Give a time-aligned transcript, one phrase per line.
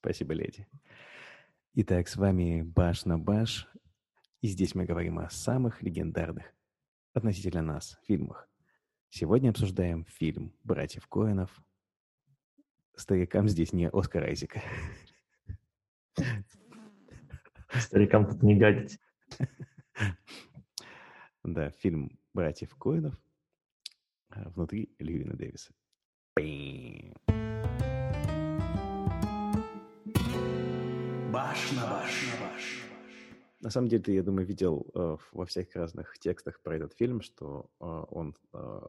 [0.00, 0.66] Спасибо, леди.
[1.74, 3.68] Итак, с вами Баш на Баш,
[4.40, 6.46] и здесь мы говорим о самых легендарных
[7.12, 8.48] относительно нас фильмах.
[9.10, 11.54] Сегодня обсуждаем фильм «Братьев Коэнов».
[12.96, 14.62] Старикам здесь не Оскар Айзека.
[17.68, 18.98] Старикам тут не гадить.
[21.42, 23.20] Да, фильм «Братьев Коэнов»
[24.30, 25.74] а, внутри Льюина Дэвиса.
[26.36, 27.12] Баш
[31.32, 32.82] баш на баш.
[33.60, 37.20] На самом деле, ты, я думаю, видел э, во всяких разных текстах про этот фильм,
[37.20, 38.80] что э, он э,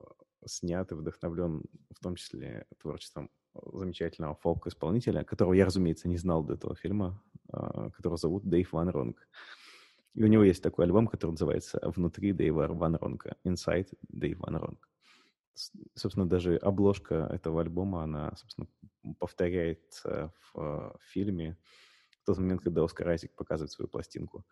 [0.45, 6.53] снят и вдохновлен в том числе творчеством замечательного фолк-исполнителя, которого я, разумеется, не знал до
[6.53, 9.27] этого фильма, э, которого зовут Дэйв Ван Ронг.
[10.13, 14.55] И у него есть такой альбом, который называется «Внутри Дэйва Ван Ронга», «Inside Дэйв Ван
[14.55, 14.89] Ронг».
[15.95, 18.67] Собственно, даже обложка этого альбома, она, собственно,
[19.19, 21.57] повторяется в, в фильме
[22.21, 24.45] в тот момент, когда Оскар Айзек показывает свою пластинку.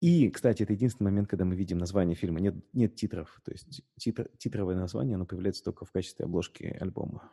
[0.00, 2.40] И, кстати, это единственный момент, когда мы видим название фильма.
[2.40, 3.40] Нет, нет титров.
[3.44, 7.32] То есть титр, титровое название, оно появляется только в качестве обложки альбома.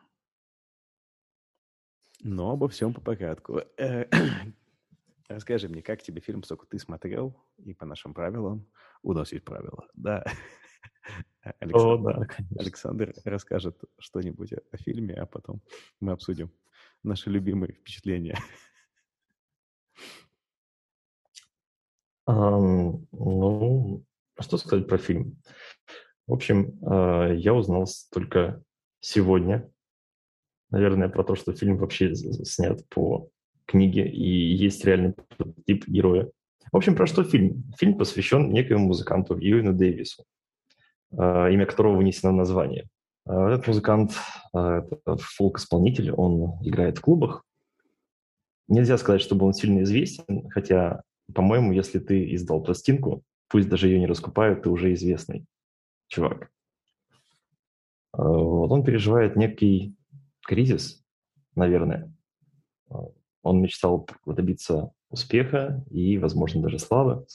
[2.24, 3.62] Но обо всем по порядку.
[3.78, 4.06] Э,
[5.28, 8.68] расскажи мне, как тебе фильм, поскольку ты смотрел, и по нашим правилам,
[9.04, 10.24] у нас есть правила, да.
[11.60, 12.28] Александр, О, да,
[12.58, 15.62] Александр расскажет что-нибудь о фильме, а потом
[16.00, 16.52] мы обсудим
[17.04, 18.38] наши любимые впечатления.
[22.28, 24.06] Um, ну,
[24.40, 25.42] что сказать про фильм?
[26.28, 28.64] В общем, uh, я узнал только
[29.00, 29.70] сегодня,
[30.70, 33.30] наверное, про то, что фильм вообще снят по
[33.66, 35.16] книге и есть реальный
[35.66, 36.30] тип героя.
[36.72, 37.64] В общем, про что фильм?
[37.78, 40.24] Фильм посвящен некоему музыканту Юину Дэвису,
[41.12, 42.88] имя которого вынесено в название.
[43.28, 44.14] Uh, этот музыкант,
[44.52, 47.46] это фолк-исполнитель, он играет в клубах.
[48.68, 54.00] Нельзя сказать, чтобы он сильно известен, хотя по-моему, если ты издал пластинку, пусть даже ее
[54.00, 55.46] не раскупают, ты уже известный
[56.08, 56.52] чувак.
[58.14, 59.96] А, вот он переживает некий
[60.42, 61.04] кризис,
[61.56, 62.14] наверное.
[63.44, 67.26] Он мечтал добиться успеха и, возможно, даже славы,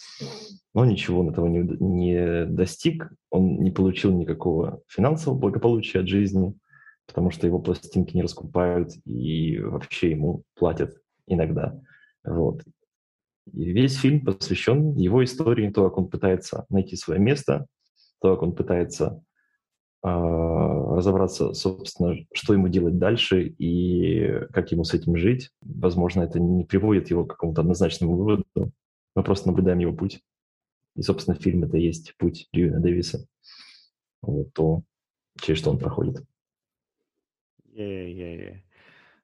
[0.74, 3.10] но ничего он этого не, не достиг.
[3.30, 6.54] Он не получил никакого финансового благополучия от жизни,
[7.06, 11.80] потому что его пластинки не раскупают и вообще ему платят иногда.
[12.24, 12.62] Вот.
[13.52, 17.66] И весь фильм посвящен его истории, то, как он пытается найти свое место,
[18.20, 19.22] то, как он пытается
[20.08, 25.50] разобраться, собственно, что ему делать дальше и как ему с этим жить.
[25.60, 28.44] Возможно, это не приводит его к какому-то однозначному выводу.
[28.54, 30.22] Мы просто наблюдаем его путь.
[30.94, 33.26] И, собственно, фильм это есть путь Льюина Дэвиса.
[34.22, 34.82] Вот то,
[35.40, 36.22] через что он проходит.
[37.74, 38.62] Yeah-yeah-yeah.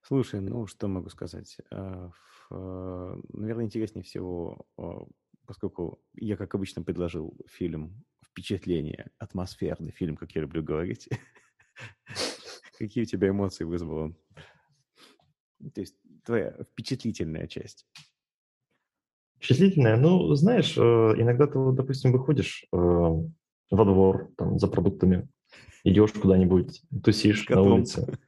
[0.02, 1.56] Слушай, ну что могу сказать?
[1.70, 2.10] А,
[2.52, 5.06] Э, наверное, интереснее всего, а,
[5.46, 11.08] поскольку я, как обычно, предложил фильм «Впечатление», атмосферный фильм, как я люблю говорить.
[12.78, 14.16] Какие у тебя эмоции вызвал он?
[15.74, 15.94] То есть
[16.24, 17.86] твоя впечатлительная часть.
[19.36, 19.96] Впечатлительная?
[19.96, 25.28] Ну, знаешь, э, иногда ты, допустим, выходишь э, во двор там, за продуктами,
[25.84, 28.18] идешь куда-нибудь, тусишь на улице.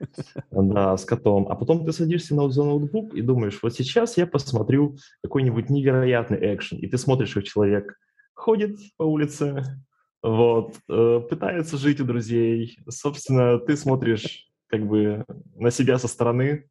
[0.51, 1.49] Да, с котом.
[1.49, 6.55] А потом ты садишься на, за ноутбук и думаешь, вот сейчас я посмотрю какой-нибудь невероятный
[6.55, 6.79] экшен.
[6.79, 7.99] И ты смотришь, как человек
[8.35, 9.65] ходит по улице,
[10.25, 12.79] вот, э, пытается жить у друзей.
[12.89, 15.25] Собственно, ты смотришь как бы
[15.55, 16.65] на себя со стороны,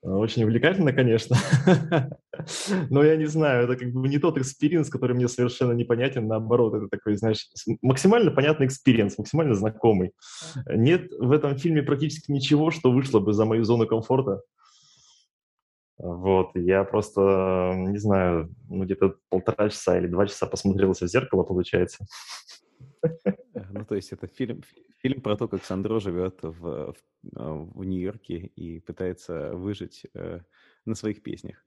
[0.00, 1.36] очень увлекательно, конечно,
[2.90, 6.74] но я не знаю, это как бы не тот experience, который мне совершенно непонятен, наоборот,
[6.74, 7.48] это такой, знаешь,
[7.82, 10.12] максимально понятный experience, максимально знакомый.
[10.72, 14.40] Нет в этом фильме практически ничего, что вышло бы за мою зону комфорта.
[15.98, 21.42] Вот, я просто, не знаю, ну где-то полтора часа или два часа посмотрелся в зеркало,
[21.42, 22.06] получается.
[23.70, 24.62] Ну, то есть это фильм,
[25.02, 26.94] фильм про то, как Сандро живет в, в,
[27.32, 30.40] в Нью-Йорке и пытается выжить э,
[30.84, 31.64] на своих песнях.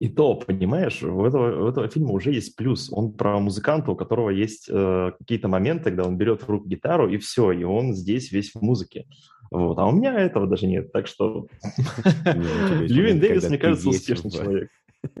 [0.00, 2.88] И то, понимаешь, у этого, у этого фильма уже есть плюс.
[2.92, 7.08] Он про музыканта, у которого есть э, какие-то моменты, когда он берет в руку гитару,
[7.08, 9.06] и все, и он здесь весь в музыке.
[9.50, 9.78] Вот.
[9.78, 10.92] А у меня этого даже нет.
[10.92, 11.46] Так что
[12.24, 14.70] Льюин Дэвис, мне кажется, успешный человек.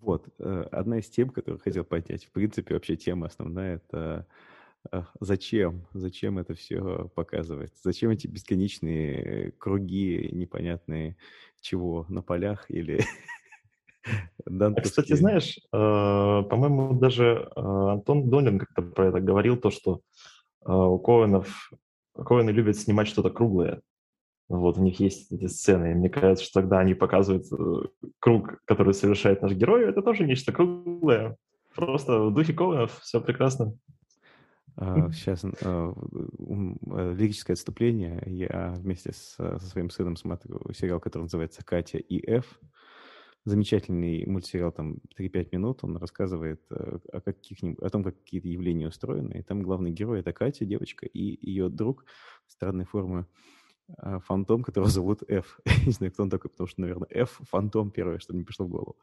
[0.00, 0.26] Вот.
[0.38, 2.24] Э, одна из тем, которую хотел поднять.
[2.24, 4.26] В принципе, вообще тема основная— это
[5.20, 5.86] зачем?
[5.92, 7.72] Зачем это все показывать?
[7.82, 11.16] Зачем эти бесконечные круги непонятные
[11.60, 13.00] чего на полях или...
[14.46, 20.00] А, кстати, знаешь, э, по-моему, даже э, Антон Донин как-то про это говорил, то, что
[20.64, 21.70] э, у Коэнов,
[22.24, 23.80] Коэны любят снимать что-то круглое.
[24.48, 25.92] Вот, у них есть эти сцены.
[25.92, 27.88] И мне кажется, что тогда они показывают э,
[28.18, 31.36] круг, который совершает наш герой, это тоже нечто круглое.
[31.74, 33.74] Просто в духе Коуэнов все прекрасно.
[35.12, 38.22] Сейчас а, а, э, лирическое отступление.
[38.26, 42.60] Я вместе со своим сыном смотрю сериал, который называется «Катя и Ф».
[43.48, 45.84] Замечательный мультсериал, там 3-5 минут.
[45.84, 49.38] Он рассказывает э, о, каких о том, как какие-то явления устроены.
[49.38, 52.04] И там главный герой— это Катя, девочка, и ее друг
[52.46, 53.26] странной формы
[53.96, 55.60] а, фантом, которого зовут F.
[55.86, 58.68] Не знаю, кто он такой, потому что, наверное, F— фантом первое, что мне пришло в
[58.68, 58.96] голову.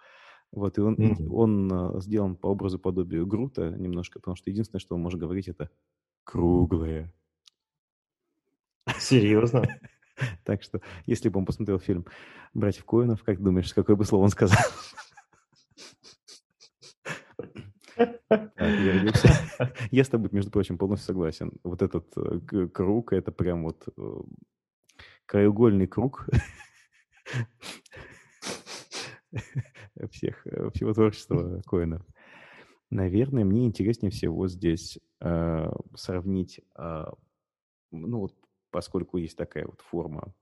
[0.51, 1.27] Вот, и он, mm-hmm.
[1.31, 5.48] он uh, сделан по образу подобию Грута немножко, потому что единственное, что он может говорить,
[5.48, 5.71] это
[6.24, 7.12] круглое.
[9.00, 9.63] Серьезно?
[10.44, 12.06] Так что, если бы он посмотрел фильм
[12.53, 14.59] «Братьев Коинов», как думаешь, какое бы слово он сказал?
[19.91, 21.53] Я с тобой, между прочим, полностью согласен.
[21.63, 24.21] Вот этот э, круг, это прям вот э,
[25.25, 26.27] краеугольный круг
[30.12, 32.06] всех, э, всего творчества Коина.
[32.89, 37.06] Наверное, мне интереснее всего здесь э, сравнить, э,
[37.91, 38.35] ну вот
[38.75, 40.33] поскольку есть такая вот форма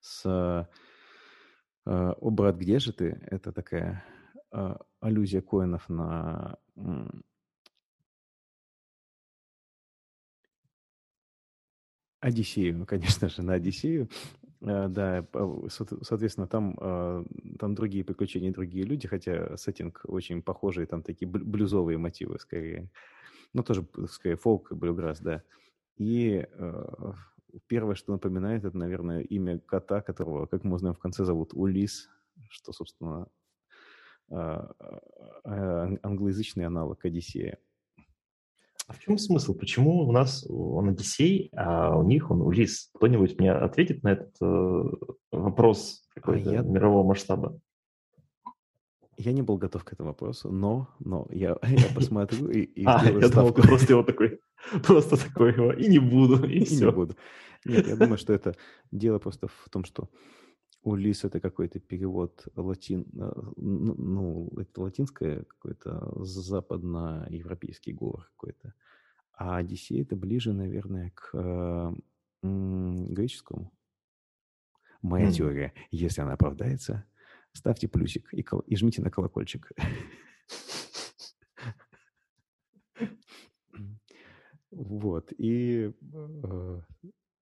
[0.00, 0.64] с э,
[1.86, 4.04] «О, брат, где же ты?» Это такая
[4.50, 6.58] э, аллюзия Коинов на
[12.18, 14.08] Одиссею, конечно же, на Одиссею.
[14.60, 15.24] А, да,
[15.68, 16.74] соответственно, там,
[17.60, 22.90] там другие приключения, другие люди, хотя сеттинг очень похожий, там такие блюзовые мотивы скорее.
[23.52, 25.44] Ну, тоже, скорее, фолк, блюграсс, да.
[25.96, 27.12] И э,
[27.66, 32.08] первое, что напоминает, это, наверное, имя кота, которого, как мы узнаем в конце, зовут Улис,
[32.48, 33.28] что, собственно,
[34.30, 34.66] э,
[35.44, 37.58] э, англоязычный аналог Одиссея.
[38.86, 39.54] А в чем смысл?
[39.54, 42.90] Почему у нас он Одиссей, а у них он Улис?
[42.94, 44.82] Кто-нибудь мне ответит на этот э,
[45.32, 46.62] вопрос какой-то а я...
[46.62, 47.58] мирового масштаба?
[49.16, 53.02] Я не был готов к этому вопросу, но, но я, я посмотрю и, и а,
[53.04, 54.40] я думал, ты просто его такой,
[54.82, 56.86] просто такой его, и не буду, и, и все.
[56.86, 57.16] не буду.
[57.64, 58.56] Нет, я думаю, что это
[58.90, 60.10] дело просто в том, что
[60.82, 68.74] Улис это какой-то перевод латин, э, ну, это латинское какой-то западноевропейский говор какой-то.
[69.32, 71.34] А Одиссей это ближе, наверное, к
[72.42, 73.72] м- греческому.
[75.00, 75.32] Моя mm.
[75.32, 77.04] теория, если она оправдается,
[77.52, 79.72] ставьте плюсик и, кол- и жмите на колокольчик.
[84.94, 86.80] Вот, и э,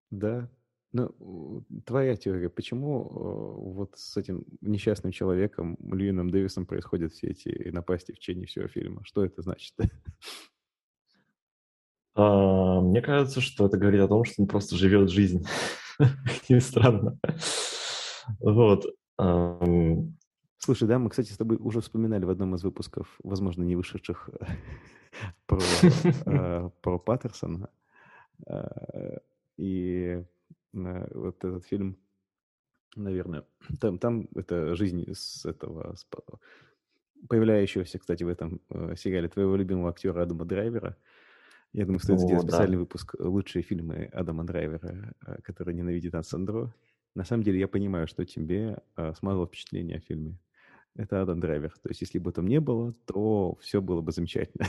[0.09, 0.49] да,
[0.91, 7.69] ну, твоя теория, почему э, вот с этим несчастным человеком, Льюином Дэвисом, происходят все эти
[7.69, 9.01] напасти в течение всего фильма?
[9.03, 9.75] Что это значит?
[12.15, 15.45] А, мне кажется, что это говорит о том, что он просто живет жизнь.
[16.49, 17.19] Не странно.
[18.39, 18.85] Вот.
[20.63, 24.29] Слушай, да, мы, кстати, с тобой уже вспоминали в одном из выпусков, возможно, не вышедших,
[25.45, 25.59] про,
[26.25, 27.69] э, про Паттерсона.
[28.47, 29.17] Э,
[29.57, 30.23] и
[30.71, 31.97] вот этот фильм,
[32.95, 33.43] наверное,
[33.81, 36.07] там, там это жизнь с этого, с
[37.27, 40.95] появляющегося, кстати, в этом э, сериале твоего любимого актера Адама Драйвера.
[41.73, 42.79] Я думаю, стоит О, сделать специальный да.
[42.79, 46.73] выпуск «Лучшие фильмы Адама Драйвера, э, который ненавидит Ан Сандро».
[47.15, 50.39] На самом деле я понимаю, что тебе э, смазало впечатление о фильме.
[50.95, 51.71] Это Адам Драйвер.
[51.71, 54.67] То есть если бы там не было, то все было бы замечательно.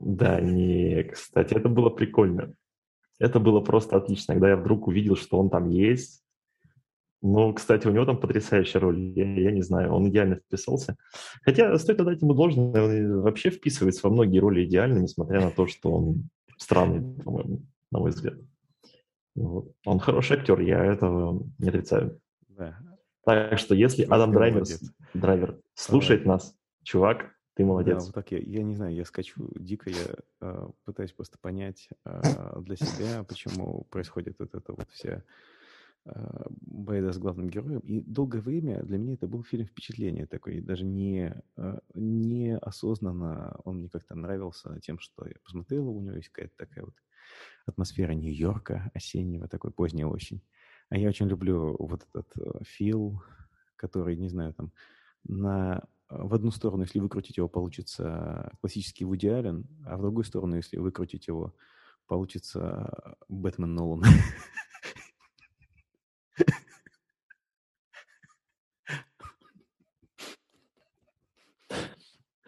[0.00, 2.54] Да, не, кстати, это было прикольно.
[3.18, 6.24] Это было просто отлично, когда я вдруг увидел, что он там есть.
[7.20, 8.98] Ну, кстати, у него там потрясающая роль.
[8.98, 10.96] Я, я не знаю, он идеально вписался.
[11.42, 15.68] Хотя стоит отдать ему должное, он вообще вписывается во многие роли идеально, несмотря на то,
[15.68, 16.28] что он
[16.58, 18.34] странный, по-моему, на мой взгляд.
[19.34, 22.20] Он хороший актер, я этого не отрицаю.
[22.48, 22.78] Да.
[23.24, 24.64] Так что если Адам Драйвер,
[25.14, 26.36] Драйвер слушает Давай.
[26.36, 27.98] нас, чувак, ты молодец.
[27.98, 31.88] Да, вот так я, я не знаю, я скачу дико, я э, пытаюсь просто понять
[32.04, 35.22] э, для себя, почему происходит вот это вот вся
[36.04, 37.80] э, байда с главным героем.
[37.80, 43.60] И долгое время для меня это был фильм впечатления такой, даже не, э, не осознанно
[43.64, 46.94] он мне как-то нравился тем, что я посмотрел, у него есть какая-то такая вот
[47.66, 50.42] атмосфера Нью-Йорка осеннего, такой поздняя осень.
[50.88, 53.22] А я очень люблю вот этот э, фил,
[53.76, 54.72] который, не знаю, там
[55.24, 60.56] на в одну сторону, если выкрутить его, получится классический Вуди Аллен, а в другую сторону,
[60.56, 61.54] если выкрутить его,
[62.06, 64.02] получится Бэтмен Нолан.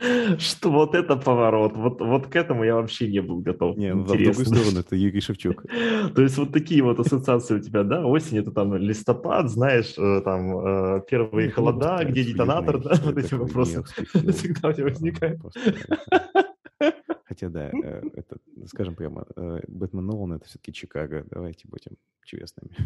[0.38, 3.76] Что вот это поворот, вот, вот к этому я вообще не был готов.
[3.76, 5.62] Не, ну, в другую сторону, это Юрий Шевчук.
[6.14, 8.06] То есть вот такие вот ассоциации у тебя, да?
[8.06, 12.94] Осень это там листопад, знаешь, э, там э, первые холода, где детонатор, да?
[13.02, 15.40] Вот эти вопросы всегда у тебя возникают.
[17.24, 19.26] Хотя да, э, это, скажем прямо,
[19.68, 22.76] Бэтмен Нолан это все-таки Чикаго, давайте будем честными.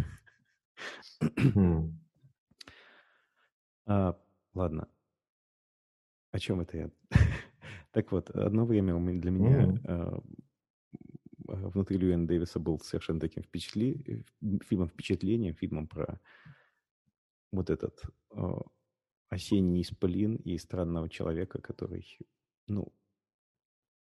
[3.87, 4.17] а,
[4.55, 4.89] ладно,
[6.31, 6.91] о чем это я?
[7.93, 10.23] так вот, одно время для меня mm-hmm.
[11.47, 14.25] внутри Льюина Дэвиса был совершенно таким впечатли...
[14.67, 16.21] фильмом впечатлением, фильмом про
[17.53, 18.03] вот этот
[19.31, 22.07] осенний исполин и странного человека, который,
[22.67, 22.93] ну,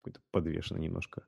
[0.01, 1.25] какой-то подвешенный немножко.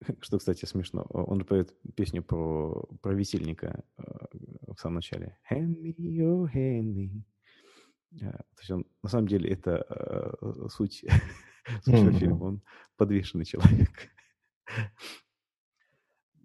[0.20, 1.06] Что, кстати, смешно.
[1.10, 5.38] Он же поет песню про, про весельника в самом начале.
[5.50, 7.22] Hand me your hand me.
[8.22, 11.04] А, то есть он, на самом деле, это э, суть,
[11.84, 12.18] суть mm-hmm.
[12.18, 12.44] фильма.
[12.44, 12.62] Он
[12.96, 13.90] подвешенный человек.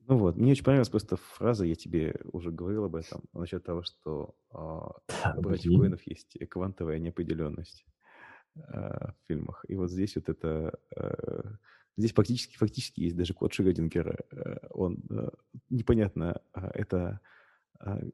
[0.07, 3.83] ну вот, мне очень понравилась просто фраза, я тебе уже говорил об этом, насчет того,
[3.83, 4.57] что э,
[5.37, 7.85] у братьев Коинов есть квантовая неопределенность
[8.55, 9.65] э, в фильмах.
[9.67, 10.77] И вот здесь вот это...
[10.95, 11.55] Э,
[11.97, 14.17] здесь фактически, фактически есть даже код Шрёдингера.
[14.31, 15.29] Э, он э,
[15.69, 17.21] непонятно, э, это
[17.79, 18.09] э,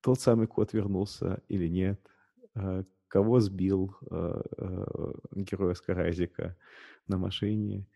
[0.00, 2.13] тот самый код вернулся или нет Э,
[3.08, 6.56] кого сбил э, э, герой Оскаразика
[7.06, 7.86] на машине.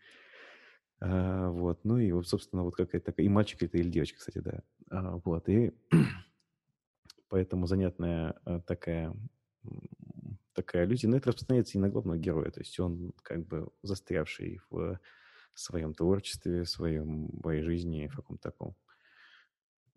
[1.01, 1.85] Вот.
[1.85, 3.25] Ну и, собственно, вот какая-то такая...
[3.25, 4.63] И мальчик это или девочка, кстати, да.
[4.89, 5.47] А, вот.
[5.47, 5.71] И
[7.29, 8.35] поэтому занятная
[8.65, 9.15] такая
[10.53, 11.09] такая аллюзия.
[11.09, 12.51] Но это распространяется и на главного героя.
[12.51, 14.99] То есть он как бы застрявший в
[15.53, 18.75] своем творчестве, в своем, в своей жизни, в каком-то таком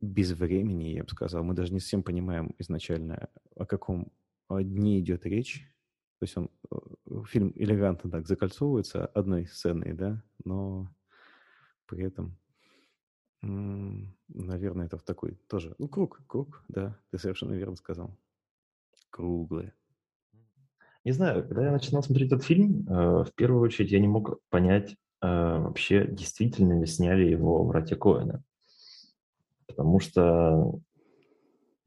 [0.00, 1.44] без времени, я бы сказал.
[1.44, 4.12] Мы даже не совсем понимаем изначально, о каком
[4.60, 5.68] дне идет речь.
[6.18, 6.76] То есть он, э,
[7.26, 10.88] фильм элегантно так закольцовывается одной сценой, да, но
[11.86, 12.38] при этом,
[13.42, 18.16] наверное, это в такой тоже, ну, круг, круг, да, ты совершенно верно сказал.
[19.10, 19.72] Круглый.
[21.04, 24.40] Не знаю, когда я начинал смотреть этот фильм, э, в первую очередь я не мог
[24.48, 28.44] понять э, вообще, действительно ли сняли его братья Коэна.
[29.66, 30.80] Потому что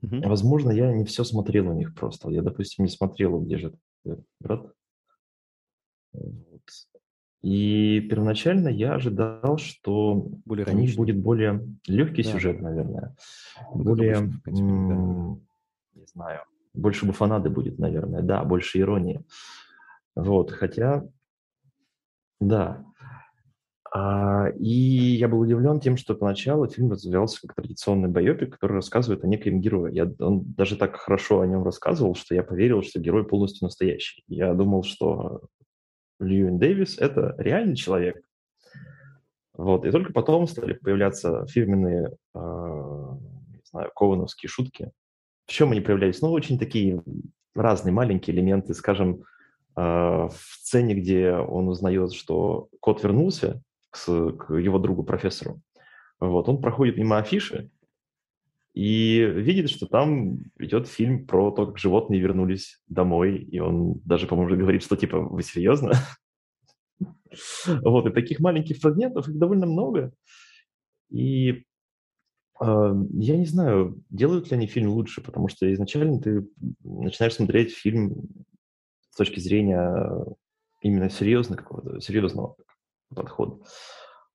[0.01, 0.21] Угу.
[0.27, 2.29] Возможно, я не все смотрел у них просто.
[2.29, 3.73] Я, допустим, не смотрел, где же
[4.39, 4.71] брат.
[6.13, 6.61] Вот.
[7.41, 12.31] И первоначально я ожидал, что более у них будет более легкий да.
[12.31, 13.15] сюжет, наверное.
[13.73, 15.99] Ну, более, обычно, принципе, да.
[15.99, 16.41] не знаю,
[16.73, 18.21] больше буфанады будет, наверное.
[18.21, 19.23] Да, больше иронии.
[20.15, 21.07] Вот, хотя,
[22.39, 22.83] да,
[23.93, 29.27] и я был удивлен тем, что поначалу фильм развивался как традиционный байопик, который рассказывает о
[29.27, 29.91] некоем герое.
[29.91, 34.23] Я, он даже так хорошо о нем рассказывал, что я поверил, что герой полностью настоящий.
[34.27, 35.43] Я думал, что
[36.19, 38.21] Льюин Дэвис– это реальный человек.
[39.53, 39.85] Вот.
[39.85, 44.91] И только потом стали появляться фирменные, э, не знаю, ковановские шутки.
[45.45, 46.21] В чем они появлялись?
[46.21, 47.01] Ну, очень такие
[47.53, 48.73] разные маленькие элементы.
[48.73, 49.23] Скажем,
[49.77, 53.61] э, в сцене, где он узнает, что кот вернулся,
[53.95, 55.61] к, к его другу профессору.
[56.19, 57.69] Вот, он проходит мимо афиши
[58.73, 64.27] и видит, что там идет фильм про то, как животные вернулись домой, и он даже,
[64.27, 65.93] по-моему, говорит, что типа, вы серьезно?
[67.81, 70.13] Вот, и таких маленьких фрагментов их довольно много.
[71.09, 71.65] И
[72.61, 76.47] э, я не знаю, делают ли они фильм лучше, потому что изначально ты
[76.81, 78.29] начинаешь смотреть фильм
[79.09, 80.25] с точки зрения
[80.79, 82.55] именно серьезного какого-то, серьезного
[83.15, 83.63] подход.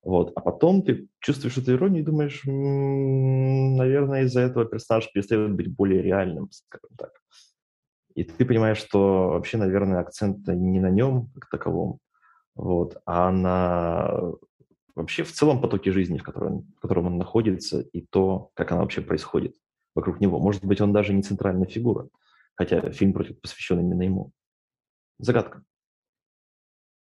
[0.03, 0.31] Вот.
[0.35, 5.73] А потом ты чувствуешь эту иронию и думаешь, м-м, наверное, из-за этого персонаж перестает быть
[5.73, 7.11] более реальным, скажем так.
[8.15, 11.99] И ты понимаешь, что вообще, наверное, акцент не на нем как таковом,
[12.55, 14.33] вот, а на
[14.95, 18.81] вообще в целом потоке жизни, в котором, в котором он находится, и то, как она
[18.81, 19.55] вообще происходит
[19.95, 20.39] вокруг него.
[20.39, 22.09] Может быть, он даже не центральная фигура,
[22.55, 24.31] хотя фильм посвящен именно ему.
[25.19, 25.63] Загадка.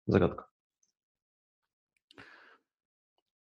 [0.07, 0.47] Загадка.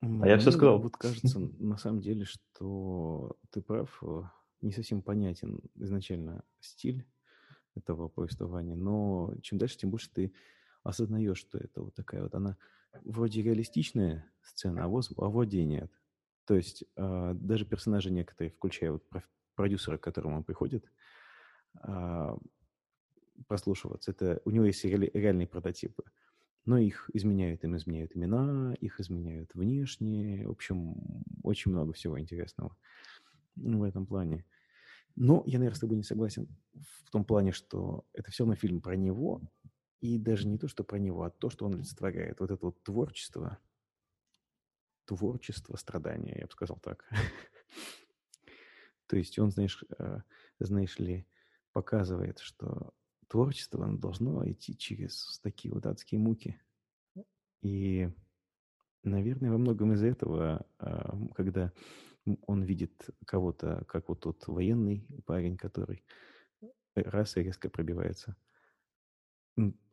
[0.02, 0.80] А я все сказал.
[0.80, 4.22] Вот кажется, на самом деле, что ты прав, э,
[4.62, 7.06] не совсем понятен изначально стиль
[7.76, 10.34] этого повествования, но чем дальше, тем больше ты
[10.84, 12.58] осознаешь, что это вот такая вот она
[13.04, 15.92] вроде реалистичная сцена, а, воз, а вроде нет.
[16.46, 19.04] То есть э, даже персонажи некоторые, включая вот
[19.56, 20.90] продюсера, к которому он приходит,
[21.84, 22.38] э,
[23.48, 26.04] прослушиваться, это у него есть реальные прототипы
[26.66, 30.46] но их изменяют, им изменяют имена, их изменяют внешне.
[30.46, 30.96] В общем,
[31.44, 32.76] очень много всего интересного
[33.56, 34.46] в этом плане.
[35.16, 36.48] Но я, наверное, с тобой не согласен
[37.04, 39.42] в том плане, что это все равно фильм про него,
[40.00, 42.40] И даже не то, что про него, а то, что он олицетворяет.
[42.40, 43.58] Вот это вот творчество,
[45.06, 47.10] творчество страдания, я бы сказал так.
[49.08, 50.22] То есть он, знаешь, э,
[50.60, 51.26] знаешь ли,
[51.74, 52.94] показывает, что
[53.30, 56.60] творчество оно должно идти через такие вот адские муки.
[57.62, 58.10] И,
[59.04, 61.72] наверное, во многом из-за этого, а, когда
[62.46, 66.04] он видит кого-то, как вот тот военный парень, который
[66.96, 68.36] раз и резко пробивается,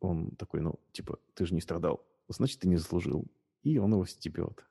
[0.00, 3.26] он такой, ну, типа, ты же не страдал, значит, ты не заслужил.
[3.62, 4.64] И он его стебет.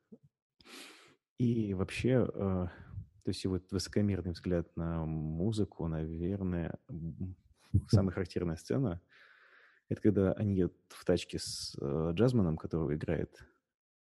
[1.38, 2.68] И вообще, э,
[3.24, 6.80] то есть вот высокомерный взгляд на музыку, наверное,
[7.90, 9.02] самая характерная сцена,
[9.90, 13.46] это когда они едут в тачке с э, Джазманом, которого играет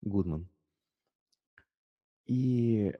[0.01, 0.49] Гудман.
[2.25, 2.93] И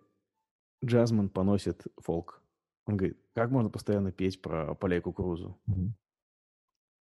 [0.84, 2.41] Джазман поносит фолк.
[2.86, 5.60] Он говорит, как можно постоянно петь про поля и кукурузу?
[5.67, 5.89] Mm-hmm.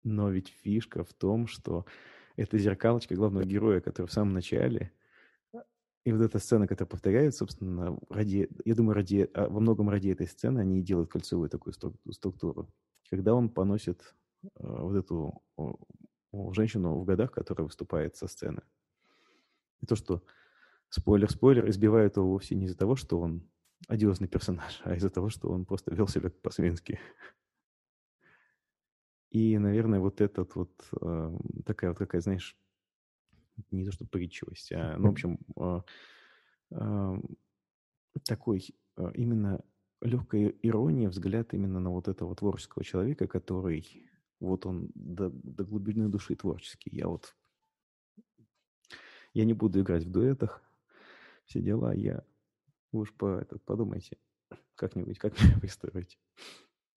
[0.04, 1.86] Но ведь фишка в том, что
[2.36, 4.92] это зеркалочка главного героя, который в самом начале,
[6.06, 10.10] и вот эта сцена, которая повторяется, собственно, ради, я думаю, ради, а, во многом ради
[10.10, 12.70] этой сцены они и делают кольцевую такую структуру.
[13.14, 15.44] Когда он поносит э, вот эту
[16.52, 18.64] женщину в годах, которая выступает со сцены.
[19.82, 20.24] И то, что
[20.90, 23.48] спойлер-спойлер, избивают его вовсе не из-за того, что он
[23.88, 27.00] одиозный персонаж, а из-за того, что он просто вел себя по-свински.
[29.30, 32.58] И, наверное, вот этот вот э, такая вот какая, знаешь,
[33.70, 35.38] не то что притчивость, а, ну, в общем,
[36.72, 37.22] э,
[38.26, 38.76] такой
[39.14, 39.64] именно
[40.04, 43.86] легкая ирония, взгляд именно на вот этого творческого человека, который
[44.40, 46.90] вот он до, до глубины души творческий.
[46.92, 47.36] Я вот
[49.34, 50.62] я не буду играть в дуэтах,
[51.46, 52.24] все дела, я
[52.92, 54.18] вы уж по, этот, подумайте
[54.76, 56.20] как-нибудь, как меня пристроить.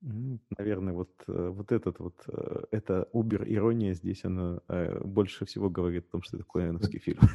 [0.03, 6.07] Наверное, вот, э, вот этот вот, э, эта убер-ирония здесь, она э, больше всего говорит
[6.09, 7.21] о том, что это клоуновский фильм.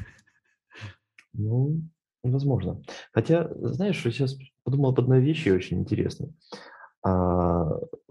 [1.33, 1.81] Ну,
[2.23, 2.81] возможно.
[3.13, 6.33] Хотя, знаешь, я сейчас подумал об одной вещи очень интересной.
[7.03, 7.67] А,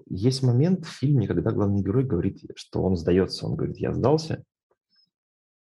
[0.08, 3.46] есть момент в фильме, когда главный герой говорит, что он сдается.
[3.46, 4.44] Он говорит, я сдался,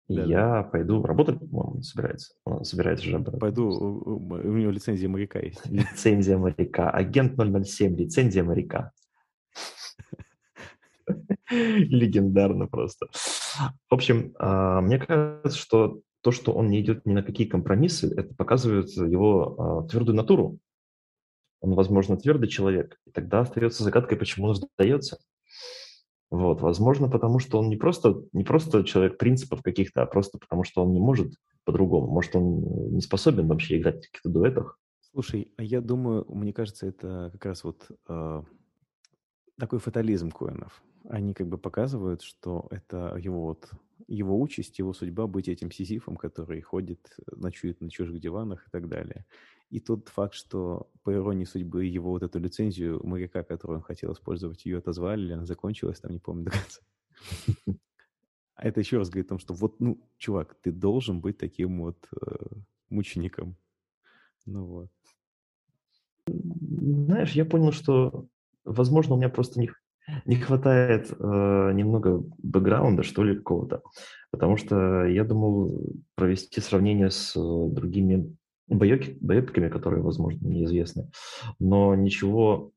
[0.08, 0.62] и да, я да.
[0.62, 2.34] пойду работать, он собирается.
[2.44, 3.40] Он собирается же работать.
[3.40, 5.66] Пойду, у, у него лицензия моряка есть.
[5.66, 6.90] Лицензия моряка.
[6.90, 8.92] Агент 007, лицензия моряка.
[11.50, 13.06] Легендарно просто.
[13.12, 18.12] В общем, а, мне кажется, что то, что он не идет ни на какие компромиссы,
[18.12, 20.58] это показывает его а, твердую натуру.
[21.60, 22.98] Он, возможно, твердый человек.
[23.06, 25.18] И тогда остается загадкой, почему он сдается.
[26.28, 30.64] Вот, возможно, потому что он не просто, не просто человек принципов каких-то, а просто потому
[30.64, 32.08] что он не может по-другому.
[32.08, 34.80] Может, он не способен вообще играть в каких-то дуэтах.
[35.12, 38.42] Слушай, а я думаю, мне кажется, это как раз вот э,
[39.60, 40.82] такой фатализм Коинов.
[41.08, 43.70] Они как бы показывают, что это его вот
[44.06, 48.88] его участь, его судьба быть этим сизифом, который ходит, ночует на чужих диванах и так
[48.88, 49.24] далее.
[49.70, 54.12] И тот факт, что по иронии судьбы его вот эту лицензию моряка, которую он хотел
[54.12, 56.80] использовать, ее отозвали, или она закончилась, там не помню до конца.
[58.54, 61.82] А это еще раз говорит о том, что вот, ну, чувак, ты должен быть таким
[61.82, 62.36] вот э,
[62.88, 63.56] мучеником.
[64.46, 64.90] Ну вот.
[66.26, 68.28] Знаешь, я понял, что,
[68.64, 69.70] возможно, у меня просто не,
[70.24, 71.14] не хватает э,
[71.74, 73.82] немного бэкграунда, что ли, какого-то.
[74.30, 75.80] Потому что я думал
[76.14, 77.40] провести сравнение с э,
[77.70, 78.36] другими
[78.68, 81.10] боёпиками, которые, возможно, неизвестны,
[81.58, 82.72] но ничего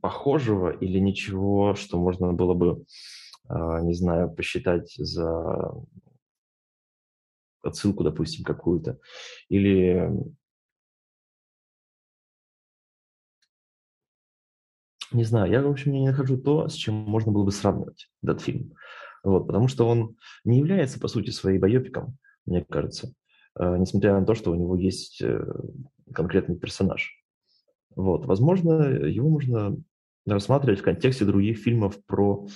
[0.00, 2.84] похожего или ничего, что можно было бы,
[3.48, 5.74] а, не знаю, посчитать за
[7.62, 8.98] отсылку, допустим, какую-то,
[9.48, 10.10] или
[15.14, 18.40] не знаю, я, в общем, не нахожу то, с чем можно было бы сравнивать этот
[18.40, 18.74] фильм.
[19.22, 23.14] Вот, потому что он не является, по сути, своей боепиком, мне кажется.
[23.58, 25.44] Э, несмотря на то, что у него есть э,
[26.12, 27.12] конкретный персонаж.
[27.96, 28.26] Вот.
[28.26, 29.76] Возможно, его можно
[30.26, 32.46] рассматривать в контексте других фильмов про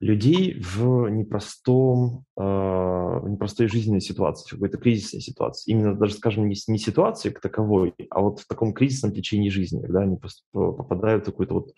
[0.00, 5.72] людей в непростом, э, непростой жизненной ситуации, в какой-то кризисной ситуации.
[5.72, 9.82] Именно даже, скажем, не, не ситуации как таковой, а вот в таком кризисном течении жизни,
[9.82, 10.18] когда они
[10.52, 11.74] попадают в какую-то вот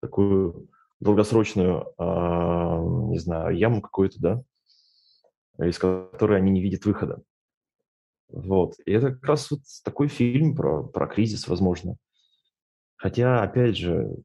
[0.00, 0.68] такую
[1.00, 4.42] долгосрочную, не знаю, яму какую-то, да,
[5.66, 7.22] из которой они не видят выхода.
[8.28, 8.74] Вот.
[8.86, 11.96] И это как раз вот такой фильм про, про кризис, возможно.
[12.96, 14.16] Хотя, опять же,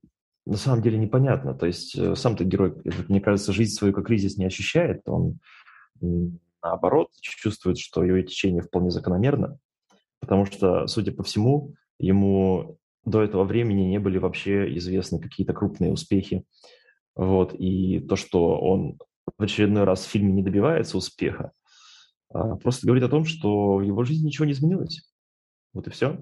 [0.50, 1.54] на самом деле непонятно.
[1.54, 2.74] То есть э, сам-то герой,
[3.08, 5.02] мне кажется, жизнь свою как кризис не ощущает.
[5.08, 5.40] Он,
[6.64, 9.60] наоборот, чувствует, что его течение вполне закономерно.
[10.20, 15.92] Потому что, судя по всему, ему до этого времени не были вообще известны какие-то крупные
[15.92, 16.44] успехи.
[17.16, 17.54] Вот.
[17.54, 18.98] И то, что он
[19.38, 21.52] в очередной раз в фильме не добивается успеха,
[22.32, 25.08] а просто говорит о том, что в его жизни ничего не изменилось.
[25.74, 26.20] Вот и все.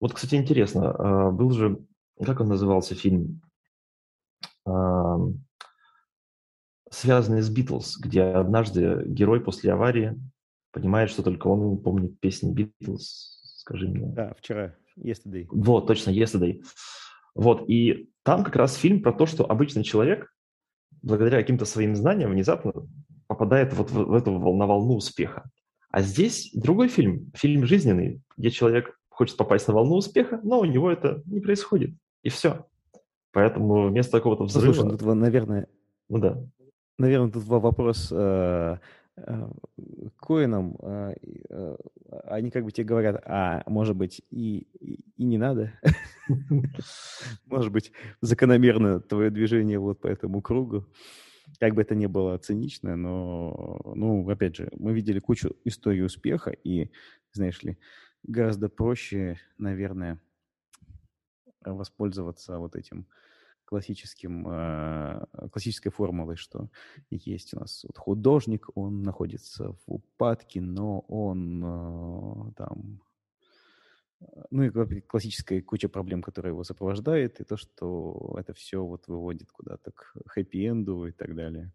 [0.00, 1.78] Вот, кстати, интересно, а, был же,
[2.22, 3.42] как он назывался фильм,
[6.90, 10.18] связанный с Битлз, где однажды герой после аварии
[10.72, 13.40] понимает, что только он помнит песни Битлз.
[13.58, 14.06] Скажи мне.
[14.06, 15.46] Да, вчера, Yesterday.
[15.50, 16.62] Вот, точно, Yesterday.
[17.34, 20.32] Вот, и там как раз фильм про то, что обычный человек,
[21.02, 22.72] благодаря каким-то своим знаниям, внезапно
[23.26, 25.50] попадает вот в, в эту на волну успеха.
[25.90, 30.64] А здесь другой фильм, фильм жизненный, где человек хочет попасть на волну успеха, но у
[30.64, 31.94] него это не происходит.
[32.22, 32.66] И все.
[33.36, 34.72] Поэтому вместо какого-то взрыва...
[34.72, 35.68] Слушай, ну, наверное...
[36.08, 36.42] Ну да.
[36.96, 38.78] Наверное, тут вопрос э,
[39.18, 39.50] э,
[40.18, 40.74] коинам.
[40.80, 41.14] Э,
[41.50, 41.76] э,
[42.28, 45.70] они как бы тебе говорят, а может быть и, и, и не надо.
[47.44, 50.86] Может быть, закономерно твое движение вот по этому кругу.
[51.60, 56.52] Как бы это ни было цинично, но, ну, опять же, мы видели кучу историй успеха,
[56.52, 56.90] и,
[57.32, 57.76] знаешь ли,
[58.22, 60.22] гораздо проще, наверное,
[61.60, 63.06] воспользоваться вот этим
[63.66, 66.70] классическим, э, классической формулой, что
[67.10, 73.00] есть у нас вот художник, он находится в упадке, но он э, там
[74.50, 79.52] ну и классическая куча проблем, которая его сопровождает, и то, что это все вот выводит
[79.52, 81.72] куда-то к хэппи-энду и так далее.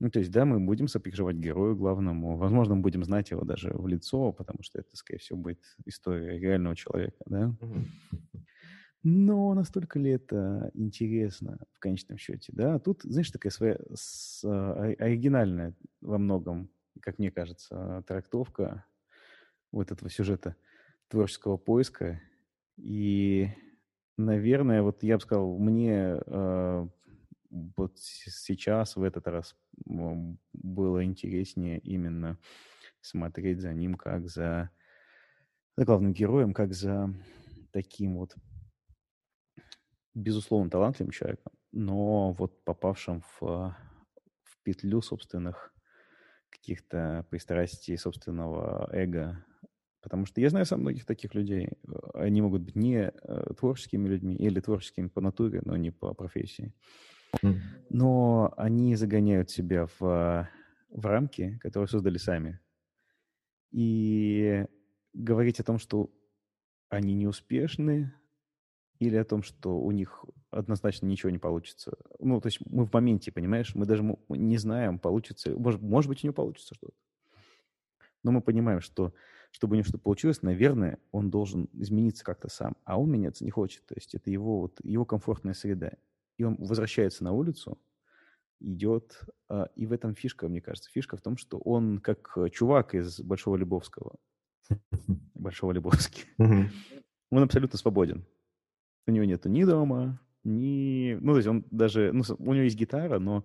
[0.00, 2.38] Ну, то есть, да, мы будем сопереживать герою главному.
[2.38, 6.38] Возможно, мы будем знать его даже в лицо, потому что это, скорее всего, будет история
[6.38, 7.54] реального человека, да.
[9.02, 12.78] Но настолько ли это интересно в конечном счете, да?
[12.78, 18.84] Тут, знаешь, такая своя с, а, оригинальная во многом, как мне кажется, трактовка
[19.72, 20.56] вот этого сюжета
[21.08, 22.20] творческого поиска.
[22.76, 23.48] И,
[24.18, 26.88] наверное, вот я бы сказал, мне э,
[27.50, 29.56] вот сейчас, в этот раз,
[30.52, 32.38] было интереснее именно
[33.00, 34.70] смотреть за ним как за,
[35.76, 37.14] за главным героем, как за
[37.72, 38.34] таким вот
[40.20, 45.72] безусловно, талантливым человеком, но вот попавшим в, в петлю собственных
[46.50, 49.44] каких-то пристрастий, собственного эго.
[50.02, 51.68] Потому что я знаю сам многих таких людей.
[52.14, 56.74] Они могут быть не э, творческими людьми или творческими по натуре, но не по профессии.
[57.90, 60.48] Но они загоняют себя в,
[60.90, 62.58] в рамки, которые создали сами.
[63.70, 64.64] И
[65.12, 66.10] говорить о том, что
[66.88, 68.12] они неуспешны,
[69.00, 71.96] или о том, что у них однозначно ничего не получится.
[72.18, 76.22] Ну, то есть мы в моменте, понимаешь, мы даже не знаем, получится, может, может быть,
[76.22, 76.94] у него получится что-то.
[78.22, 79.14] Но мы понимаем, что
[79.52, 83.50] чтобы у него что-то получилось, наверное, он должен измениться как-то сам, а он меняться не
[83.50, 83.84] хочет.
[83.86, 85.92] То есть это его, вот, его комфортная среда.
[86.36, 87.78] И он возвращается на улицу,
[88.60, 90.90] идет, а, и в этом фишка, мне кажется.
[90.90, 94.16] Фишка в том, что он как чувак из Большого Лебовского.
[95.34, 96.26] Большого Лебовски.
[97.30, 98.24] Он абсолютно свободен.
[99.06, 101.16] У него нету ни дома, ни...
[101.20, 102.12] Ну, то есть он даже...
[102.12, 103.44] Ну, у него есть гитара, но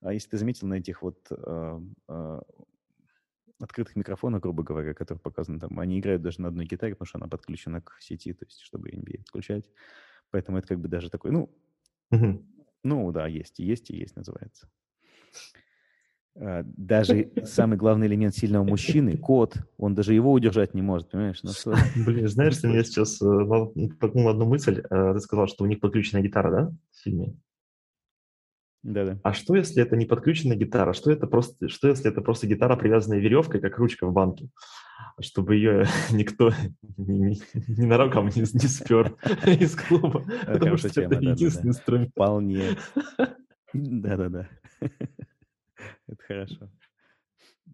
[0.00, 2.40] а если ты заметил на этих вот э, э,
[3.58, 7.18] открытых микрофонах, грубо говоря, которые показаны там, они играют даже на одной гитаре, потому что
[7.18, 9.70] она подключена к сети, то есть чтобы NBA отключать.
[10.30, 11.50] Поэтому это как бы даже такой, ну,
[12.10, 12.44] угу.
[12.82, 14.68] ну да, есть, есть и есть называется.
[16.36, 21.40] А, даже самый главный элемент сильного мужчины, кот, он даже его удержать не может, понимаешь?
[21.42, 21.52] Ну,
[22.04, 24.82] Блин, знаешь, ты мне сейчас э, одну мысль.
[24.90, 27.36] Э, ты сказал, что у них подключена гитара, да, в фильме?
[28.82, 29.18] Да-да.
[29.22, 30.92] А что, если это не подключенная гитара?
[30.92, 34.50] Что это просто, что если это просто гитара, привязанная веревкой, как ручка в банке?
[35.20, 36.52] Чтобы ее никто
[36.98, 39.16] ненароком не, не спер
[39.46, 40.24] из клуба.
[40.46, 42.10] Потому что это единственный инструмент.
[42.10, 42.76] Вполне.
[43.72, 44.48] Да-да-да.
[46.06, 46.70] Это хорошо.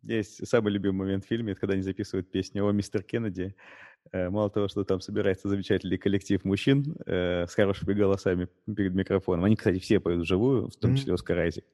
[0.02, 3.56] Есть самый любимый момент в фильме, это когда они записывают песню о мистер Кеннеди.
[4.12, 9.44] Э, мало того, что там собирается замечательный коллектив мужчин э, с хорошими голосами перед микрофоном.
[9.44, 11.64] Они, кстати, все поют вживую, в том числе Оскар Айзек.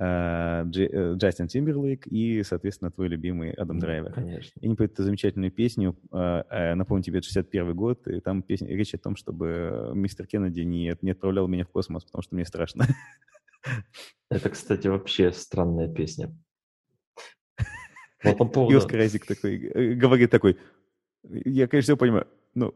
[0.00, 4.12] Э, э, Джастин Тимберлейк и, соответственно, твой любимый Адам Драйвер.
[4.12, 4.60] Конечно.
[4.60, 8.68] И они поют эту замечательную песню, э, напомню тебе, это 61 год, и там песня,
[8.68, 12.44] речь о том, чтобы мистер Кеннеди не, не отправлял меня в космос, потому что мне
[12.44, 12.86] страшно.
[14.30, 16.34] Это, кстати, вообще странная песня.
[18.24, 18.74] Вот по поводу...
[18.74, 20.58] И Оскар Айзек такой, э, говорит такой,
[21.22, 22.74] я, конечно, все понимаю, но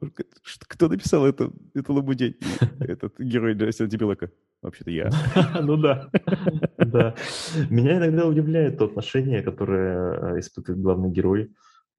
[0.69, 2.37] кто написал это, это лабудень?
[2.81, 4.31] Этот герой Джастина Дебилака?
[4.63, 5.11] Вообще-то я.
[5.61, 6.09] Ну да,
[6.79, 7.15] да.
[7.69, 11.51] Меня иногда удивляет то отношение, которое э, испытывает главный герой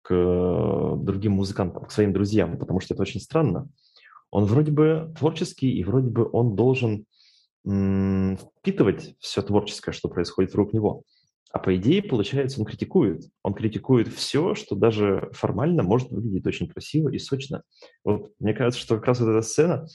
[0.02, 3.68] к э, другим музыкантам, к своим друзьям, потому что это очень странно.
[4.32, 7.06] Он вроде бы творческий, и вроде бы он должен
[7.66, 11.04] впитывать все творческое, что происходит вокруг него.
[11.52, 13.30] А по идее, получается, он критикует.
[13.44, 17.62] Он критикует все, что даже формально может выглядеть очень красиво и сочно.
[18.04, 19.86] Вот мне кажется, что как раз вот эта сцена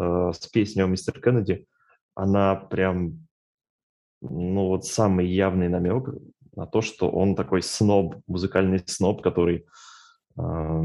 [0.00, 1.66] э, с песней о мистер Кеннеди,
[2.14, 3.26] она прям,
[4.20, 6.10] ну вот самый явный намек
[6.54, 9.66] на то, что он такой сноб, музыкальный сноб, который,
[10.38, 10.82] э,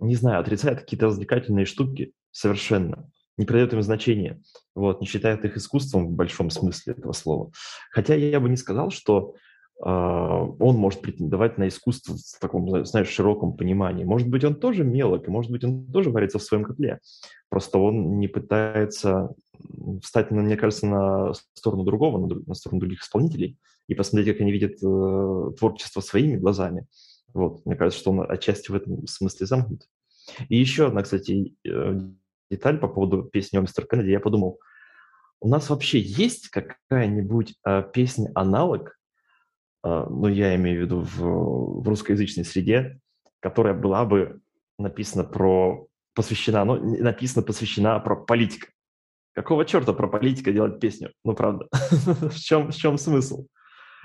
[0.00, 4.40] не знаю, отрицает какие-то развлекательные штуки совершенно не придает им значения,
[4.74, 7.50] вот, не считает их искусством в большом смысле этого слова.
[7.90, 9.34] Хотя я бы не сказал, что
[9.82, 14.04] э, он может претендовать на искусство в таком, знаешь, широком понимании.
[14.04, 16.98] Может быть, он тоже мелок, и может быть, он тоже варится в своем котле.
[17.48, 19.34] Просто он не пытается
[20.02, 24.74] встать, мне кажется, на сторону другого, на, сторону других исполнителей и посмотреть, как они видят
[24.82, 26.86] э, творчество своими глазами.
[27.34, 29.82] Вот, мне кажется, что он отчасти в этом смысле замкнут.
[30.48, 32.00] И еще одна, кстати, э,
[32.50, 34.60] деталь по поводу песни о мистер Кеннеди, я подумал,
[35.40, 38.98] у нас вообще есть какая-нибудь э, песня-аналог,
[39.84, 42.98] э, ну, я имею в виду в, в русскоязычной среде,
[43.40, 44.40] которая была бы
[44.78, 48.68] написана про, посвящена, ну, написана, посвящена про политика.
[49.32, 51.12] Какого черта про политика делать песню?
[51.24, 51.68] Ну, правда.
[51.72, 53.46] в, чем, в чем смысл?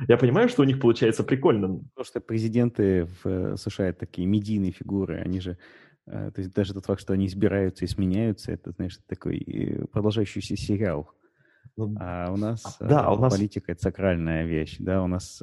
[0.07, 1.79] Я понимаю, что у них получается прикольно.
[1.93, 5.57] Потому что президенты в э, США такие медийные фигуры, они же
[6.05, 10.55] то есть даже тот факт, что они избираются и сменяются, это, знаешь, такой э, продолжающийся
[10.55, 11.09] сериал.
[11.77, 15.41] Ну, а у нас, да, э, у нас политика— это сакральная вещь, да, у нас...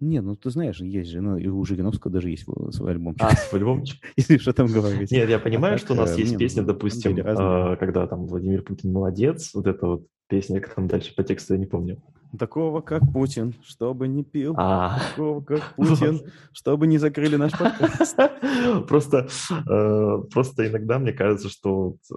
[0.00, 3.14] Не, ну ты знаешь, есть же, ну и у Жириновского даже есть свой альбом.
[3.20, 4.02] А, свой альбомчик?
[4.16, 5.10] Если что там говорить.
[5.10, 8.92] Нет, я понимаю, а что у нас есть песня, ну, допустим, когда там Владимир Путин
[8.92, 12.02] молодец, вот эта вот песня, как там дальше по тексту, я не помню.
[12.38, 14.54] Такого, как Путин, чтобы не пил.
[14.56, 14.98] А.
[15.10, 16.20] Такого, как Путин,
[16.52, 18.16] чтобы не закрыли наш подкаст.
[18.88, 22.16] Просто, э, просто иногда мне кажется, что э,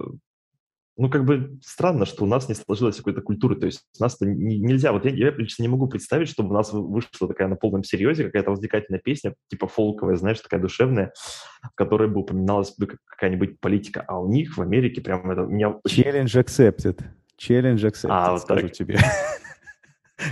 [0.98, 3.56] ну, как бы странно, что у нас не сложилась какой-то культуры.
[3.56, 6.54] То есть у нас не, нельзя, вот я, я лично не могу представить, чтобы у
[6.54, 11.14] нас вышла такая на полном серьезе какая-то развлекательная песня, типа фолковая, знаешь, такая душевная,
[11.62, 14.04] в которой бы упоминалась бы какая-нибудь политика.
[14.08, 15.42] А у них в Америке прям это...
[15.42, 15.76] Меня...
[15.88, 17.04] Challenge accepted.
[17.40, 18.72] Challenge accepted, а, вот скажу так.
[18.72, 18.98] тебе.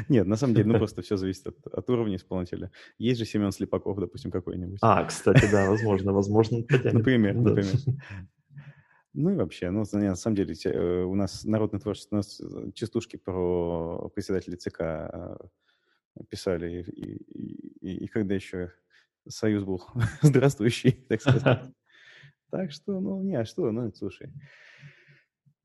[0.09, 2.71] Нет, на самом деле, ну просто все зависит от, от уровня исполнителя.
[2.97, 4.79] Есть же Семен Слепаков, допустим, какой-нибудь.
[4.81, 6.57] А, кстати, да, возможно, возможно.
[6.83, 7.73] Например, например.
[9.17, 12.71] Ну и вообще, ну, на самом деле, э, у нас народное творчество, у нас э,
[12.73, 15.37] частушки про председателя ЦК э,
[16.29, 18.73] писали, и, и, и, и когда еще
[19.25, 19.81] союз был
[20.21, 21.63] здравствующий, так сказать.
[22.51, 24.33] Так что, ну, не, а что, ну, слушай,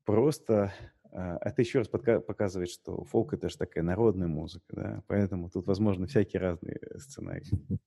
[0.05, 0.73] просто
[1.11, 6.07] это еще раз показывает, что фолк— это же такая народная музыка, да, поэтому тут, возможно,
[6.07, 7.79] всякие разные сценарии.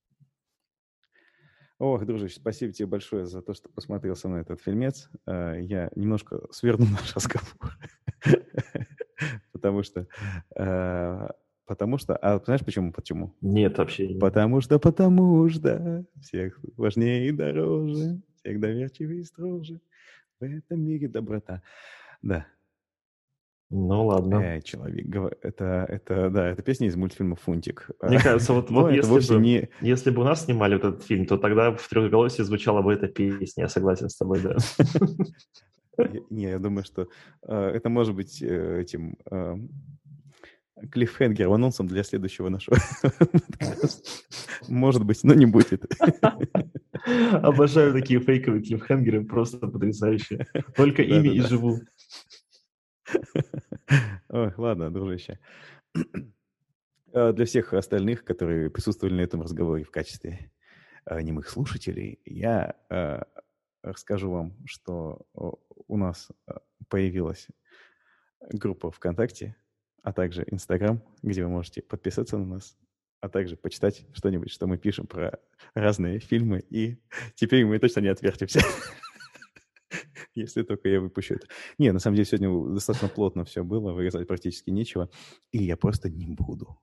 [1.78, 5.10] Ох, дружище, спасибо тебе большое за то, что посмотрел со мной этот фильмец.
[5.26, 7.76] А, я немножко сверну наш разговор,
[9.52, 10.06] потому что...
[10.56, 11.32] А,
[11.66, 12.16] потому что...
[12.16, 12.92] А знаешь почему?
[12.92, 13.34] Почему?
[13.40, 14.20] Нет, вообще нет.
[14.20, 19.80] Потому что, потому что всех важнее и дороже, всех доверчивее и строже.
[20.38, 21.60] В этом мире доброта.
[22.22, 22.46] Да,
[23.70, 24.36] ну ладно.
[24.36, 25.06] Э, человек,
[25.42, 27.90] это, это, да, это песня из мультфильма «Фунтик».
[28.02, 29.68] Мне кажется, вот, вот если, бы, не...
[29.80, 33.08] если бы у нас снимали вот этот фильм, то тогда в трехголосии звучала бы эта
[33.08, 34.56] песня, я согласен с тобой, да.
[36.30, 37.08] Не, я думаю, что
[37.46, 39.16] э, это может быть э, этим
[40.90, 42.76] клиффхенгер анонсом для следующего нашего
[44.68, 45.84] Может быть, но не будет.
[47.32, 50.46] Обожаю такие фейковые клиффхенгеры, просто потрясающие.
[50.76, 51.80] Только ими и живу.
[54.28, 55.38] Ой, ладно, дружище.
[57.12, 60.50] А для всех остальных, которые присутствовали на этом разговоре в качестве
[61.04, 63.26] а, немых слушателей, я а,
[63.82, 66.30] расскажу вам, что у нас
[66.88, 67.48] появилась
[68.50, 69.56] группа ВКонтакте,
[70.02, 72.76] а также Инстаграм, где вы можете подписаться на нас,
[73.20, 75.38] а также почитать что-нибудь, что мы пишем про
[75.74, 76.98] разные фильмы, и
[77.34, 78.60] теперь мы точно не отвертимся.
[80.34, 81.46] если только я выпущу это.
[81.78, 85.08] Не, на самом деле сегодня достаточно плотно все было, вырезать практически нечего,
[85.52, 86.78] и я просто не буду.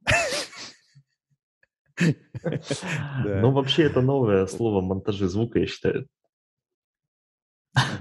[3.23, 6.07] Ну, вообще, это новое слово монтажи звука, я считаю.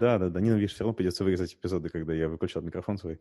[0.01, 0.41] Да, да, да.
[0.41, 3.21] Не, ну, видишь, все равно придется вырезать эпизоды, когда я выключал микрофон свой.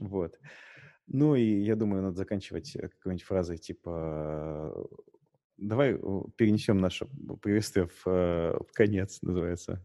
[0.00, 0.34] Вот.
[1.08, 4.74] Ну и я думаю, надо заканчивать э, какой-нибудь фразой типа
[5.58, 5.94] Давай
[6.36, 7.06] перенесем наше
[7.42, 9.84] приветствие в, э, конец, называется.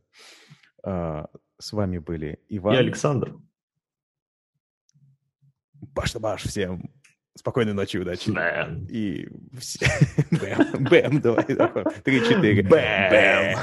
[0.83, 1.27] А,
[1.59, 2.75] с вами были Иван.
[2.75, 3.35] И Александр.
[5.73, 6.91] Баш-баш всем.
[7.35, 8.29] Спокойной ночи, удачи.
[8.29, 8.85] Бэм.
[8.89, 9.27] И.
[10.31, 11.43] Бэм, бэм, давай.
[12.03, 12.61] Три-четыре.
[12.63, 13.57] Бэм.